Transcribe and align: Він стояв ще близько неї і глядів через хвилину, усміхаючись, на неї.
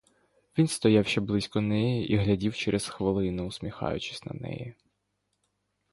Він 0.57 0.67
стояв 0.67 1.07
ще 1.07 1.21
близько 1.21 1.61
неї 1.61 2.07
і 2.13 2.17
глядів 2.17 2.55
через 2.55 2.87
хвилину, 2.87 3.47
усміхаючись, 3.47 4.25
на 4.25 4.33
неї. 4.33 4.75